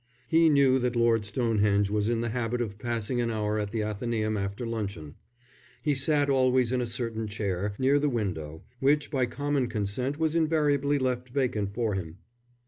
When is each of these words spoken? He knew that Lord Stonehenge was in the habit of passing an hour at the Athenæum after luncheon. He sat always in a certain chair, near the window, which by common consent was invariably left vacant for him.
He 0.27 0.49
knew 0.49 0.79
that 0.79 0.95
Lord 0.95 1.25
Stonehenge 1.25 1.91
was 1.91 2.09
in 2.09 2.21
the 2.21 2.29
habit 2.29 2.59
of 2.59 2.79
passing 2.79 3.21
an 3.21 3.29
hour 3.29 3.59
at 3.59 3.71
the 3.71 3.81
Athenæum 3.81 4.35
after 4.35 4.65
luncheon. 4.65 5.13
He 5.83 5.93
sat 5.93 6.27
always 6.27 6.71
in 6.71 6.81
a 6.81 6.87
certain 6.87 7.27
chair, 7.27 7.75
near 7.77 7.99
the 7.99 8.09
window, 8.09 8.63
which 8.79 9.11
by 9.11 9.27
common 9.27 9.67
consent 9.67 10.17
was 10.17 10.33
invariably 10.35 10.97
left 10.97 11.29
vacant 11.29 11.75
for 11.75 11.93
him. 11.93 12.17